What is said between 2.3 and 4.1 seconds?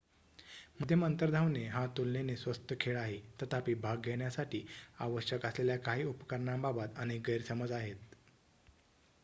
स्वस्त खेळ आहे तथापि भाग